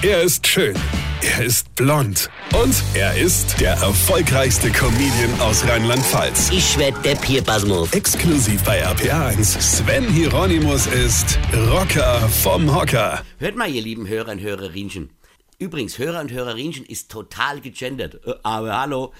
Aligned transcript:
Er 0.00 0.22
ist 0.22 0.46
schön. 0.46 0.76
Er 1.22 1.44
ist 1.44 1.74
blond. 1.74 2.30
Und 2.54 2.72
er 2.94 3.16
ist 3.18 3.60
der 3.60 3.72
erfolgreichste 3.72 4.70
Comedian 4.70 5.40
aus 5.40 5.66
Rheinland-Pfalz. 5.66 6.50
Ich 6.52 6.78
werd 6.78 7.04
der 7.04 7.16
Pierpasmus. 7.16 7.92
Exklusiv 7.92 8.62
bei 8.62 8.86
RPA1. 8.86 9.60
Sven 9.60 10.08
Hieronymus 10.08 10.86
ist 10.86 11.36
Rocker 11.52 12.28
vom 12.28 12.72
Hocker. 12.72 13.24
Hört 13.38 13.56
mal, 13.56 13.68
ihr 13.68 13.82
lieben 13.82 14.06
Hörer 14.06 14.30
und 14.30 14.40
Hörerinchen. 14.40 15.10
Übrigens, 15.58 15.98
Hörer 15.98 16.20
und 16.20 16.30
Hörerinchen 16.30 16.84
ist 16.86 17.10
total 17.10 17.60
gegendert. 17.60 18.20
Äh, 18.24 18.34
Aber 18.44 18.80
hallo. 18.80 19.12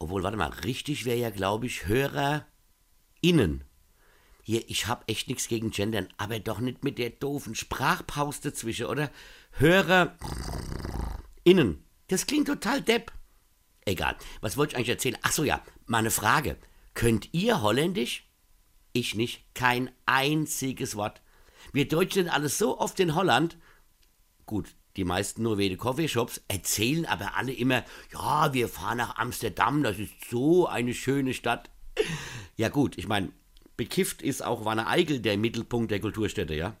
Obwohl, 0.00 0.24
warte 0.24 0.36
mal, 0.36 0.50
richtig 0.64 1.04
wäre 1.04 1.18
ja, 1.18 1.30
glaube 1.30 1.66
ich, 1.66 1.86
HörerInnen. 1.86 3.62
Hier, 4.50 4.68
ich 4.68 4.88
hab 4.88 5.08
echt 5.08 5.28
nichts 5.28 5.46
gegen 5.46 5.70
Gendern, 5.70 6.08
aber 6.16 6.40
doch 6.40 6.58
nicht 6.58 6.82
mit 6.82 6.98
der 6.98 7.10
doofen 7.10 7.54
Sprachpause 7.54 8.40
dazwischen, 8.50 8.86
oder? 8.86 9.08
HörerInnen. 9.52 10.18
Das 12.08 12.26
klingt 12.26 12.48
total 12.48 12.82
depp. 12.82 13.12
Egal, 13.84 14.16
was 14.40 14.56
wollte 14.56 14.72
ich 14.72 14.76
eigentlich 14.76 14.88
erzählen? 14.88 15.18
Ach 15.22 15.30
so, 15.30 15.44
ja, 15.44 15.62
mal 15.86 15.98
eine 15.98 16.10
Frage. 16.10 16.56
Könnt 16.94 17.28
ihr 17.30 17.62
Holländisch? 17.62 18.26
Ich 18.92 19.14
nicht. 19.14 19.44
Kein 19.54 19.92
einziges 20.04 20.96
Wort. 20.96 21.22
Wir 21.72 21.86
Deutschen 21.86 22.24
sind 22.24 22.34
alles 22.34 22.58
so 22.58 22.80
oft 22.80 22.98
in 22.98 23.14
Holland. 23.14 23.56
Gut, 24.46 24.74
die 24.96 25.04
meisten 25.04 25.44
nur 25.44 25.58
wegen 25.58 25.76
Coffeeshops 25.78 26.40
erzählen 26.48 27.06
aber 27.06 27.36
alle 27.36 27.52
immer, 27.52 27.84
ja, 28.12 28.52
wir 28.52 28.68
fahren 28.68 28.98
nach 28.98 29.14
Amsterdam, 29.16 29.84
das 29.84 30.00
ist 30.00 30.28
so 30.28 30.66
eine 30.66 30.92
schöne 30.92 31.34
Stadt. 31.34 31.70
Ja 32.56 32.68
gut, 32.68 32.98
ich 32.98 33.06
meine, 33.06 33.30
bekifft 33.80 34.20
ist 34.20 34.44
auch 34.44 34.66
Wanne 34.66 34.88
Eickel 34.88 35.20
der 35.20 35.38
Mittelpunkt 35.38 35.90
der 35.90 36.00
Kulturstätte, 36.00 36.52
ja? 36.52 36.76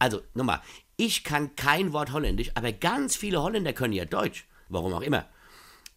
Also, 0.00 0.22
nochmal, 0.34 0.60
ich 0.96 1.22
kann 1.22 1.54
kein 1.54 1.92
Wort 1.92 2.12
Holländisch, 2.12 2.50
aber 2.56 2.72
ganz 2.72 3.14
viele 3.14 3.40
Holländer 3.40 3.72
können 3.72 3.92
ja 3.92 4.06
Deutsch. 4.06 4.44
Warum 4.68 4.92
auch 4.92 5.02
immer. 5.02 5.24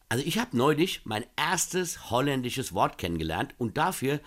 Also 0.08 0.24
ich 0.24 0.38
habe 0.38 0.56
neulich 0.56 1.02
mein 1.04 1.26
erstes 1.36 2.12
holländisches 2.12 2.74
Wort 2.74 3.00
kennengelernt 3.00 3.56
und 3.58 3.78
dafür 3.78 4.20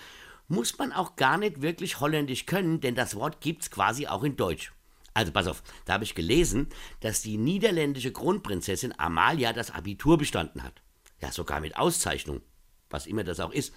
muss 0.48 0.76
man 0.76 0.92
auch 0.92 1.14
gar 1.14 1.38
nicht 1.38 1.62
wirklich 1.62 2.00
Holländisch 2.00 2.46
können, 2.46 2.80
denn 2.80 2.96
das 2.96 3.14
Wort 3.14 3.40
gibt's 3.40 3.70
quasi 3.70 4.08
auch 4.08 4.24
in 4.24 4.34
Deutsch. 4.36 4.72
Also 5.14 5.30
pass 5.30 5.46
auf, 5.46 5.62
da 5.84 5.92
habe 5.92 6.02
ich 6.02 6.16
gelesen, 6.16 6.66
dass 6.98 7.22
die 7.22 7.36
niederländische 7.36 8.10
Kronprinzessin 8.10 8.92
Amalia 8.98 9.52
das 9.52 9.70
Abitur 9.70 10.18
bestanden 10.18 10.64
hat. 10.64 10.82
Ja, 11.20 11.30
sogar 11.30 11.60
mit 11.60 11.76
Auszeichnung, 11.76 12.40
was 12.90 13.06
immer 13.06 13.22
das 13.22 13.38
auch 13.38 13.52
ist. 13.52 13.72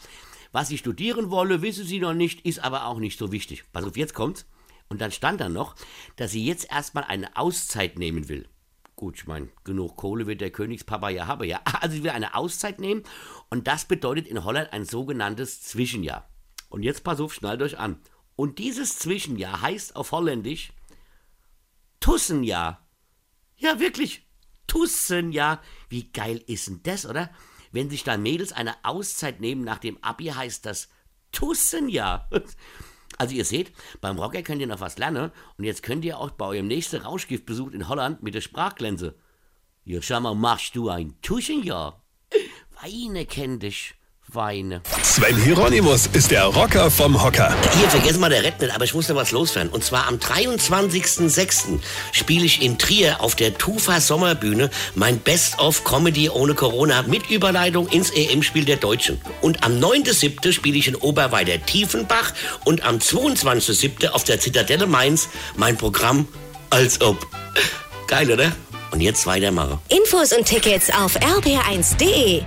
Was 0.51 0.67
sie 0.67 0.77
studieren 0.77 1.31
wolle, 1.31 1.61
wisse 1.61 1.83
sie 1.83 1.99
noch 1.99 2.13
nicht, 2.13 2.45
ist 2.45 2.59
aber 2.59 2.85
auch 2.85 2.99
nicht 2.99 3.17
so 3.17 3.31
wichtig. 3.31 3.63
Pass 3.71 3.85
auf, 3.85 3.97
jetzt 3.97 4.13
kommt's. 4.13 4.45
Und 4.89 4.99
dann 4.99 5.11
stand 5.11 5.39
da 5.39 5.47
noch, 5.47 5.75
dass 6.17 6.31
sie 6.31 6.45
jetzt 6.45 6.69
erstmal 6.69 7.05
eine 7.05 7.37
Auszeit 7.37 7.97
nehmen 7.97 8.27
will. 8.27 8.49
Gut, 8.97 9.15
ich 9.15 9.25
meine, 9.25 9.49
genug 9.63 9.95
Kohle 9.95 10.27
wird 10.27 10.41
der 10.41 10.51
Königspapa 10.51 11.09
ja 11.09 11.27
haben, 11.27 11.45
ja. 11.45 11.61
Also 11.81 11.95
sie 11.95 12.03
will 12.03 12.11
eine 12.11 12.35
Auszeit 12.35 12.79
nehmen 12.79 13.03
und 13.49 13.67
das 13.67 13.85
bedeutet 13.85 14.27
in 14.27 14.43
Holland 14.43 14.73
ein 14.73 14.85
sogenanntes 14.85 15.61
Zwischenjahr. 15.61 16.29
Und 16.69 16.83
jetzt 16.83 17.03
pass 17.03 17.19
auf, 17.19 17.33
schnallt 17.33 17.61
euch 17.61 17.79
an. 17.79 17.99
Und 18.35 18.59
dieses 18.59 18.99
Zwischenjahr 18.99 19.61
heißt 19.61 19.95
auf 19.95 20.11
Holländisch 20.11 20.73
Tussenjahr. 21.99 22.85
Ja, 23.57 23.79
wirklich. 23.79 24.27
Tussenjahr. 24.67 25.61
Wie 25.89 26.11
geil 26.11 26.43
ist 26.47 26.67
denn 26.67 26.81
das, 26.83 27.05
oder? 27.05 27.29
Wenn 27.71 27.89
sich 27.89 28.03
da 28.03 28.17
Mädels 28.17 28.51
eine 28.51 28.75
Auszeit 28.83 29.39
nehmen 29.39 29.63
nach 29.63 29.79
dem 29.79 29.97
Abi, 30.03 30.25
heißt 30.25 30.65
das 30.65 30.89
Tussenjahr. 31.31 32.29
Also 33.17 33.35
ihr 33.35 33.45
seht, 33.45 33.71
beim 33.99 34.17
Rocker 34.17 34.41
könnt 34.41 34.61
ihr 34.61 34.67
noch 34.67 34.79
was 34.79 34.97
lernen 34.97 35.31
und 35.57 35.63
jetzt 35.63 35.83
könnt 35.83 36.05
ihr 36.05 36.17
auch 36.17 36.31
bei 36.31 36.45
eurem 36.45 36.65
nächsten 36.65 37.01
Rauschgiftbesuch 37.01 37.69
in 37.71 37.87
Holland 37.87 38.23
mit 38.23 38.33
der 38.33 38.41
Sprachglänze. 38.41 39.15
Ja, 39.83 40.01
schau 40.01 40.21
mal, 40.21 40.33
machst 40.33 40.75
du 40.75 40.89
ein 40.89 41.21
Tuschenjahr? 41.21 42.03
Weine 42.81 43.27
kenn 43.27 43.59
dich, 43.59 43.93
Weine. 44.33 44.81
Sven 45.03 45.35
Hieronymus 45.35 46.07
ist 46.13 46.31
der 46.31 46.45
Rocker 46.45 46.89
vom 46.89 47.21
Hocker. 47.21 47.53
Hier, 47.77 47.89
vergessen 47.89 48.21
mal 48.21 48.29
der 48.29 48.43
Red 48.43 48.61
nicht, 48.61 48.73
aber 48.73 48.85
ich 48.85 48.93
muss 48.93 49.09
noch 49.09 49.15
was 49.15 49.31
loswerden. 49.31 49.71
Und 49.71 49.83
zwar 49.83 50.07
am 50.07 50.15
23.06. 50.15 51.79
spiele 52.13 52.45
ich 52.45 52.61
in 52.61 52.77
Trier 52.77 53.19
auf 53.19 53.35
der 53.35 53.57
Tufa 53.57 53.99
Sommerbühne 53.99 54.69
mein 54.95 55.19
Best-of 55.19 55.83
Comedy 55.83 56.29
ohne 56.29 56.53
Corona 56.53 57.01
mit 57.03 57.29
Überleitung 57.29 57.87
ins 57.89 58.09
EM-Spiel 58.11 58.63
der 58.63 58.77
Deutschen. 58.77 59.19
Und 59.41 59.63
am 59.63 59.79
9.07. 59.79 60.53
spiele 60.53 60.77
ich 60.77 60.87
in 60.87 60.95
Oberweider 60.95 61.63
Tiefenbach 61.65 62.33
und 62.63 62.83
am 62.83 62.97
22.07. 62.97 64.09
auf 64.09 64.23
der 64.23 64.39
Zitadelle 64.39 64.87
Mainz 64.87 65.27
mein 65.57 65.75
Programm 65.75 66.27
als 66.69 67.01
ob. 67.01 67.27
Geil, 68.07 68.31
oder? 68.31 68.51
Und 68.91 69.01
jetzt 69.01 69.25
weitermachen. 69.25 69.79
Infos 69.89 70.31
und 70.31 70.45
Tickets 70.45 70.89
auf 70.89 71.17
rb1.de. 71.17 72.43